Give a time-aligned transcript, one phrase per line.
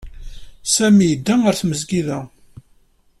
[0.73, 2.19] Sami yedda ɣer tmesgida.